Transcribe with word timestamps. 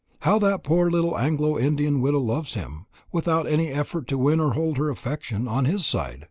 "How 0.21 0.39
that 0.39 0.63
poor 0.63 0.89
little 0.89 1.15
Anglo 1.15 1.59
Indian 1.59 2.01
widow 2.01 2.21
loves 2.21 2.55
him, 2.55 2.87
without 3.11 3.45
any 3.45 3.67
effort 3.67 4.07
to 4.07 4.17
win 4.17 4.39
or 4.39 4.53
hold 4.53 4.77
her 4.77 4.89
affection 4.89 5.47
on 5.47 5.65
his 5.65 5.85
side!" 5.85 6.19